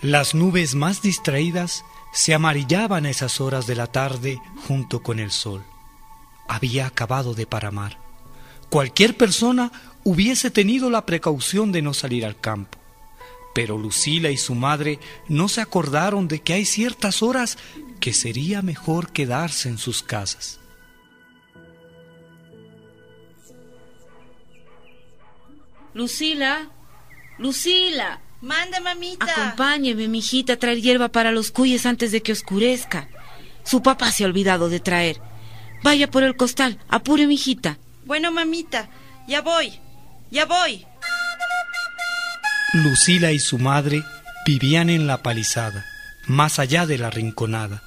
[0.00, 5.32] Las nubes más distraídas se amarillaban a esas horas de la tarde junto con el
[5.32, 5.64] sol.
[6.46, 7.98] Había acabado de paramar.
[8.70, 9.72] Cualquier persona
[10.04, 12.78] hubiese tenido la precaución de no salir al campo.
[13.54, 17.58] Pero Lucila y su madre no se acordaron de que hay ciertas horas
[17.98, 20.60] que sería mejor quedarse en sus casas.
[25.92, 26.70] Lucila,
[27.38, 28.20] Lucila.
[28.40, 29.26] Manda, mamita.
[29.26, 33.08] Acompáñeme, mijita, a traer hierba para los cuyes antes de que oscurezca.
[33.64, 35.20] Su papá se ha olvidado de traer.
[35.82, 37.78] Vaya por el costal, apure, mijita.
[38.04, 38.88] Bueno, mamita,
[39.26, 39.72] ya voy,
[40.30, 40.86] ya voy.
[42.74, 44.02] Lucila y su madre
[44.46, 45.84] vivían en la palizada,
[46.26, 47.82] más allá de la rinconada,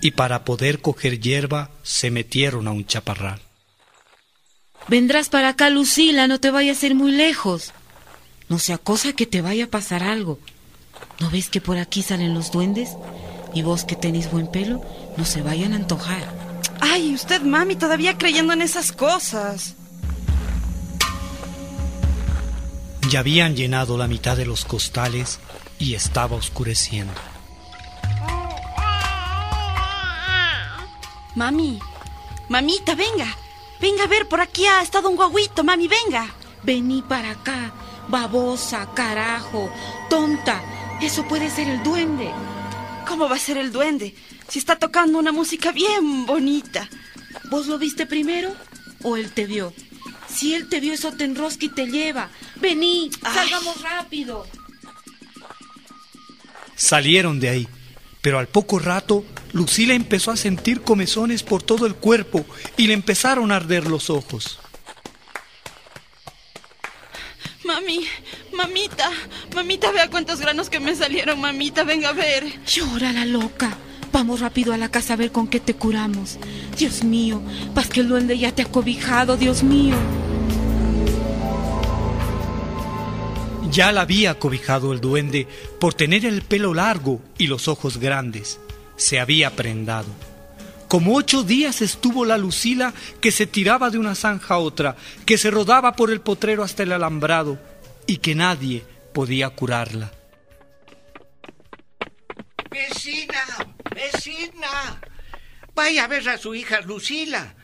[0.00, 3.40] y para poder coger hierba se metieron a un chaparral.
[4.88, 7.72] Vendrás para acá, Lucila, no te vayas a ir muy lejos.
[8.48, 10.38] No sea cosa que te vaya a pasar algo.
[11.20, 12.90] ¿No ves que por aquí salen los duendes?
[13.54, 14.82] Y vos que tenéis buen pelo,
[15.16, 16.32] no se vayan a antojar.
[16.80, 19.74] Ay, usted, mami, todavía creyendo en esas cosas.
[23.08, 25.38] Ya habían llenado la mitad de los costales
[25.78, 27.14] y estaba oscureciendo.
[31.34, 31.78] Mami,
[32.48, 33.36] mamita, venga.
[33.80, 36.26] Venga a ver, por aquí ha estado un guaguito, mami, venga.
[36.62, 37.72] Vení para acá,
[38.08, 39.70] babosa, carajo,
[40.08, 40.62] tonta.
[41.00, 42.30] Eso puede ser el duende.
[43.06, 44.14] ¿Cómo va a ser el duende?
[44.48, 46.88] Si está tocando una música bien bonita.
[47.50, 48.52] ¿Vos lo viste primero
[49.02, 49.72] o él te vio?
[50.28, 52.30] Si él te vio, eso te enrosca y te lleva.
[52.60, 54.46] Vení, salgamos rápido.
[56.74, 57.68] Salieron de ahí,
[58.20, 62.44] pero al poco rato Lucila empezó a sentir comezones por todo el cuerpo
[62.76, 64.58] y le empezaron a arder los ojos.
[67.86, 68.04] Mami,
[68.52, 69.10] mamita,
[69.54, 72.44] mamita, vea cuántos granos que me salieron, mamita, venga a ver.
[72.66, 73.78] Llora la loca.
[74.12, 76.36] Vamos rápido a la casa a ver con qué te curamos.
[76.76, 77.40] Dios mío,
[77.76, 79.94] paz que el duende ya te ha cobijado, Dios mío.
[83.70, 85.46] Ya la había cobijado el duende
[85.78, 88.58] por tener el pelo largo y los ojos grandes.
[88.96, 90.08] Se había prendado.
[90.88, 95.38] Como ocho días estuvo la Lucila que se tiraba de una zanja a otra, que
[95.38, 97.60] se rodaba por el potrero hasta el alambrado
[98.06, 100.12] y que nadie podía curarla.
[102.70, 103.44] Vecina,
[103.94, 105.00] vecina,
[105.74, 107.54] vaya a ver a su hija Lucila.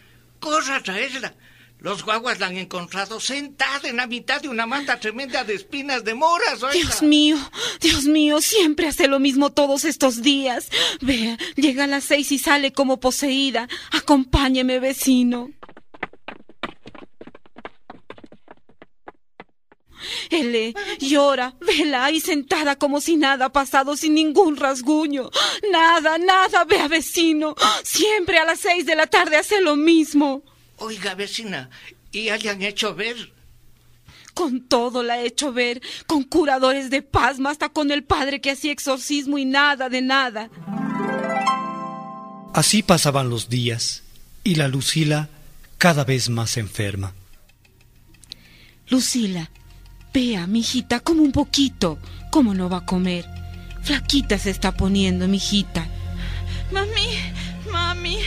[0.41, 1.35] Corra a traerla.
[1.83, 6.05] Los guaguas la han encontrado sentada en la mitad de una manta tremenda de espinas
[6.05, 6.63] de moras.
[6.63, 6.73] oiga.
[6.73, 7.37] Dios mío,
[7.81, 10.69] Dios mío, siempre hace lo mismo todos estos días.
[11.01, 13.69] Vea, llega a las seis y sale como poseída.
[13.91, 15.51] Acompáñeme, vecino.
[20.33, 25.31] Ele llora, vela ahí sentada como si nada ha pasado, sin ningún rasguño.
[25.71, 27.55] Nada, nada, vea vecino.
[27.85, 30.43] Siempre a las seis de la tarde hace lo mismo.
[30.79, 31.69] Oiga, vecina,
[32.11, 33.33] ¿y han hecho ver?
[34.35, 38.53] Con todo la he hecho ver, con curadores de pasma, hasta con el padre que
[38.53, 40.51] hacía exorcismo y nada de nada.
[42.55, 44.03] Así pasaban los días
[44.45, 45.29] y la Lucila
[45.79, 47.15] cada vez más enferma.
[48.89, 49.51] Lucila,
[50.13, 51.99] vea, mijita, como un poquito.
[52.31, 53.27] ¿Cómo no va a comer?
[53.83, 55.87] Flaquita se está poniendo, mijita.
[56.71, 57.09] Mami,
[57.71, 58.19] mami,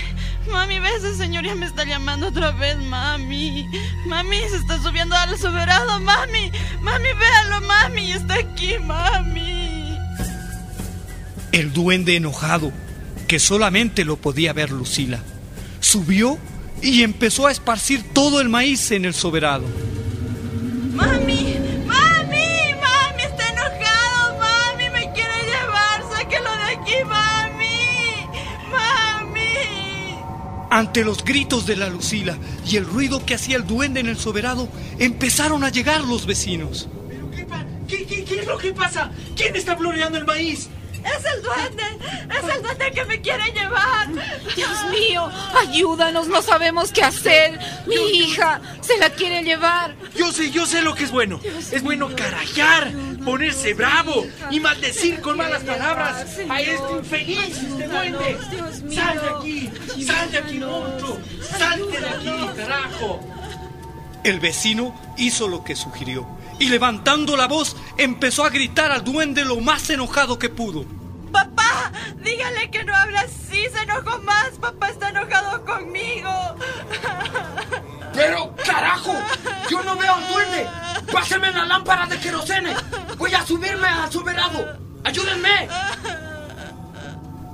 [0.51, 3.67] mami, ve ese señor ya me está llamando otra vez, mami.
[4.07, 6.51] Mami, se está subiendo al soberano, mami.
[6.81, 9.97] Mami, véalo, mami, está aquí, mami.
[11.51, 12.71] El duende enojado,
[13.27, 15.23] que solamente lo podía ver Lucila,
[15.79, 16.37] subió
[16.81, 19.65] y empezó a esparcir todo el maíz en el soberano.
[30.75, 32.37] Ante los gritos de la Lucila
[32.69, 34.67] y el ruido que hacía el duende en el soberano,
[34.99, 36.89] empezaron a llegar los vecinos.
[37.07, 37.47] ¿Pero qué,
[37.87, 39.09] qué, qué- qué es lo que pasa?
[39.37, 40.67] ¿Quién está floreando el maíz?
[41.05, 41.83] Es el duende,
[42.31, 44.07] es el duende que me quiere llevar.
[44.55, 47.59] Dios mío, ayúdanos, no sabemos qué hacer.
[47.85, 49.95] Mi hija se la quiere llevar.
[50.15, 51.39] Yo sé, yo sé lo que es bueno.
[51.43, 52.91] es bueno carajar,
[53.23, 58.37] ponerse bravo y maldecir con malas palabras a este infeliz, este duende.
[58.49, 59.01] Dios mío.
[59.01, 59.71] Sal de aquí,
[60.03, 61.19] sal de aquí, monstruo.
[61.57, 63.19] Salte de aquí, carajo.
[64.23, 66.27] El vecino hizo lo que sugirió
[66.59, 70.85] y levantando la voz empezó a gritar al duende lo más enojado que pudo.
[71.31, 71.91] Papá,
[72.23, 74.51] dígale que no habla así, se enojó más.
[74.61, 76.31] Papá está enojado conmigo.
[78.13, 79.13] Pero, carajo,
[79.69, 80.67] yo no veo al duende.
[81.11, 82.73] Páseme la lámpara de querosene.
[83.17, 84.59] Voy a subirme al soberano.
[85.03, 85.67] ¡Ayúdenme!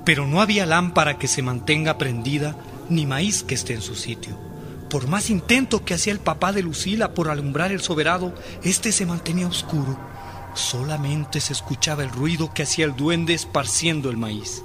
[0.04, 2.56] Pero no había lámpara que se mantenga prendida
[2.88, 4.51] ni maíz que esté en su sitio.
[4.92, 9.06] Por más intento que hacía el papá de Lucila por alumbrar el soberado, este se
[9.06, 9.98] mantenía oscuro.
[10.54, 14.62] Solamente se escuchaba el ruido que hacía el duende esparciendo el maíz.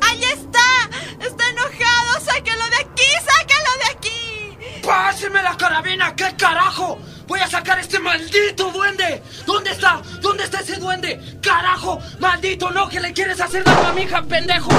[0.00, 0.90] ¡Ahí está!
[1.24, 2.24] ¡Está enojado!
[2.24, 3.04] ¡Sáquelo de aquí!
[3.24, 4.82] ¡Sáquelo de aquí!
[4.84, 6.16] ¡Páseme la carabina!
[6.16, 6.98] ¿Qué carajo?
[7.28, 9.22] ¡Voy a sacar a este maldito duende!
[9.46, 10.02] ¿Dónde está?
[10.20, 11.38] ¿Dónde está ese duende?
[11.40, 12.00] ¡Carajo!
[12.18, 12.88] ¡Maldito no!
[12.88, 14.70] ¿Que le quieres hacer daño a mi hija, pendejo?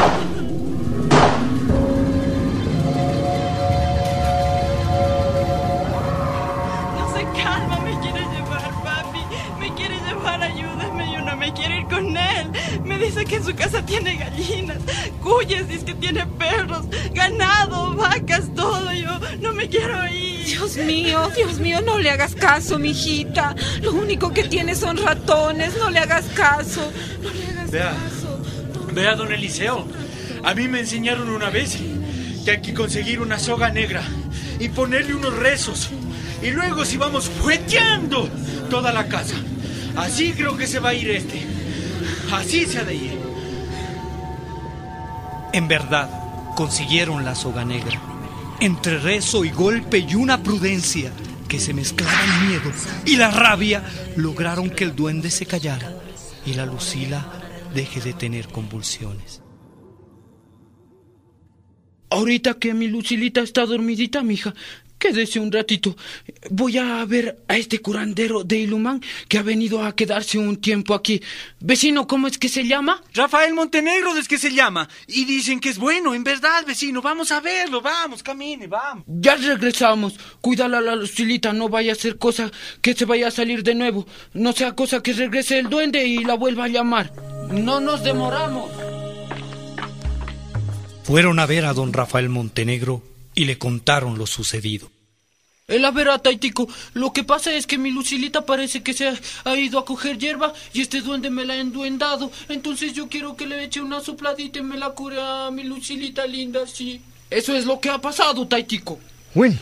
[11.44, 12.52] Me quiero ir con él.
[12.86, 14.78] Me dice que en su casa tiene gallinas,
[15.22, 18.94] cuyes, dice que tiene perros, ganado, vacas, todo.
[18.94, 20.46] Yo no me quiero ir.
[20.46, 23.56] Dios mío, Dios mío, no le hagas caso, mijita.
[23.82, 25.76] Lo único que tiene son ratones.
[25.78, 26.90] No le hagas caso.
[27.22, 27.92] No le hagas Vea.
[27.92, 28.40] caso.
[28.94, 29.86] Vea, don Eliseo.
[30.44, 31.78] A mí me enseñaron una vez
[32.46, 34.04] que hay que conseguir una soga negra
[34.60, 35.90] y ponerle unos rezos.
[36.42, 38.30] Y luego si vamos fueteando
[38.70, 39.36] toda la casa.
[39.96, 41.42] Así creo que se va a ir este.
[42.32, 43.20] Así se ha de ir.
[45.54, 46.10] En verdad,
[46.56, 48.02] consiguieron la soga negra.
[48.60, 51.12] Entre rezo y golpe y una prudencia
[51.48, 52.72] que se mezclaba el miedo
[53.06, 53.84] y la rabia,
[54.16, 55.94] lograron que el duende se callara
[56.46, 57.44] y la Lucila
[57.76, 59.44] deje de tener convulsiones.
[62.10, 64.54] Ahorita que mi Lucilita está dormidita, mija,
[65.04, 65.98] quédese un ratito.
[66.50, 70.94] Voy a ver a este curandero de Ilumán que ha venido a quedarse un tiempo
[70.94, 71.22] aquí.
[71.60, 73.04] Vecino, ¿cómo es que se llama?
[73.14, 74.88] Rafael Montenegro es que se llama.
[75.08, 77.02] Y dicen que es bueno, en verdad, vecino.
[77.02, 79.04] Vamos a verlo, vamos, camine, vamos.
[79.08, 80.18] Ya regresamos.
[80.40, 82.50] Cuídala a la Lucilita, no vaya a ser cosa
[82.82, 84.08] que se vaya a salir de nuevo.
[84.34, 87.12] No sea cosa que regrese el duende y la vuelva a llamar.
[87.52, 88.72] No nos demoramos.
[91.04, 94.92] Fueron a ver a don Rafael Montenegro y le contaron lo sucedido.
[95.68, 99.08] El a ver a Taitico, lo que pasa es que mi Lucilita parece que se
[99.08, 99.16] ha,
[99.46, 102.32] ha ido a coger hierba y este duende me la ha enduendado.
[102.50, 106.28] Entonces yo quiero que le eche una sopladita y me la cure a mi Lucilita
[106.28, 107.02] linda, sí.
[107.30, 109.00] Eso es lo que ha pasado, Taitico.
[109.34, 109.58] Bueno,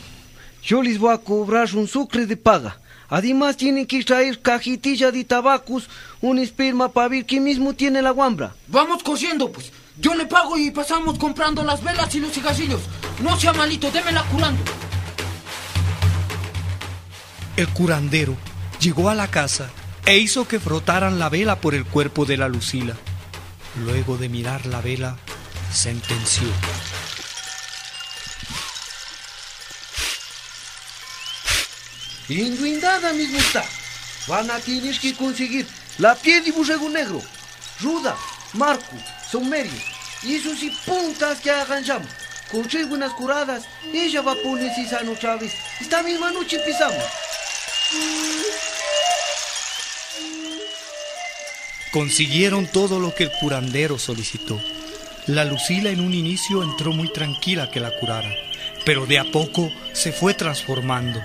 [0.64, 2.81] yo les voy a cobrar un sucre de paga.
[3.12, 5.90] Además tienen que traer cajetilla de tabacos,
[6.22, 8.54] un esperma para ver quién mismo tiene la guambra.
[8.68, 9.70] Vamos cosiendo, pues.
[9.98, 12.80] Yo le pago y pasamos comprando las velas y los cigarrillos.
[13.22, 14.62] No sea malito, démela curando.
[17.58, 18.34] El curandero
[18.80, 19.68] llegó a la casa
[20.06, 22.96] e hizo que frotaran la vela por el cuerpo de la Lucila.
[23.84, 25.18] Luego de mirar la vela,
[25.70, 26.48] sentenció.
[32.40, 33.64] Enduendada mismo está.
[34.26, 35.66] Van a tener que conseguir
[35.98, 37.20] la piel de borrego negro,
[37.80, 38.16] ruda,
[38.54, 38.96] marco,
[39.30, 39.72] saumerio,
[40.22, 42.08] y eso sí puntas que arranjamos.
[42.50, 45.52] Con tres buenas curadas, ella va a ponerse sana otra vez.
[45.80, 47.02] Esta misma noche empezamos.
[51.92, 54.60] Consiguieron todo lo que el curandero solicitó.
[55.26, 58.30] La Lucila en un inicio entró muy tranquila que la curara,
[58.84, 61.22] pero de a poco se fue transformando.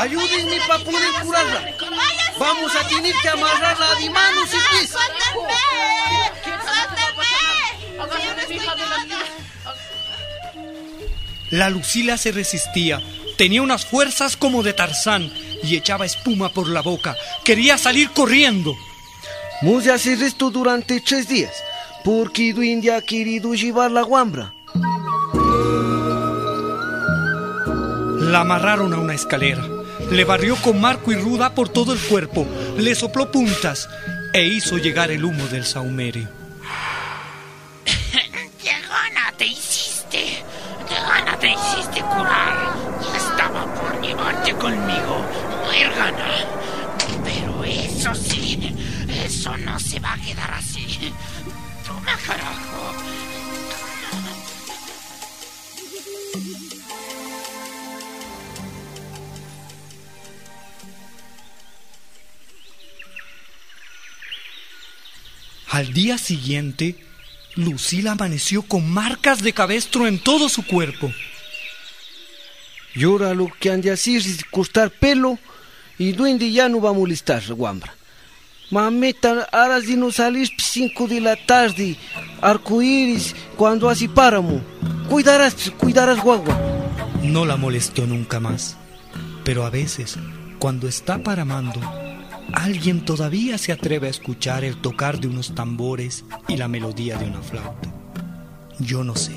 [0.00, 1.60] Ayúdenme ¡Váyase pa' de mi poder curarla.
[1.60, 4.94] ¡Váyase, Vamos a tener que amarrarla de manos y pies.
[11.50, 13.00] La Lucila se resistía,
[13.38, 17.16] tenía unas fuerzas como de Tarzán y echaba espuma por la boca.
[17.44, 18.74] Quería salir corriendo.
[19.60, 21.52] A hacer esto durante tres días,
[22.04, 24.54] porque Duende ha querido llevar la guambra.
[28.20, 29.66] La amarraron a una escalera,
[30.10, 32.46] le barrió con marco y ruda por todo el cuerpo,
[32.76, 33.88] le sopló puntas
[34.32, 36.28] e hizo llegar el humo del saumerio.
[38.62, 40.42] ¡Qué gana te hiciste!
[40.88, 42.74] ¡Qué gana te hiciste curar!
[43.14, 45.24] Estaba por llevarte conmigo,
[45.64, 46.44] mujer gana.
[47.24, 48.74] Pero eso sí,
[49.24, 51.12] eso no se va a quedar así.
[51.86, 52.94] Toma, carajo.
[65.78, 66.96] Al día siguiente,
[67.54, 71.12] Lucila amaneció con marcas de cabestro en todo su cuerpo.
[72.96, 75.38] Y ahora lo que han de hacer es cortar pelo
[75.96, 77.94] y Duende ya no va a molestar, guambra.
[78.72, 81.96] Mameta, ahora si no salís 5 de la tarde,
[82.40, 84.60] arcoíris, cuando así páramo.
[85.08, 86.60] Cuidarás, cuidarás guagua.
[87.22, 88.76] No la molestó nunca más,
[89.44, 90.18] pero a veces,
[90.58, 91.80] cuando está paramando,
[92.52, 97.26] alguien todavía se atreve a escuchar el tocar de unos tambores y la melodía de
[97.26, 97.92] una flauta.
[98.78, 99.34] Yo no sé.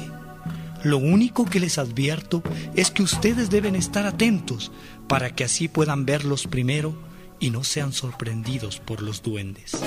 [0.83, 2.41] Lo único que les advierto
[2.75, 4.71] es que ustedes deben estar atentos
[5.07, 6.95] para que así puedan verlos primero
[7.39, 9.81] y no sean sorprendidos por los duendes.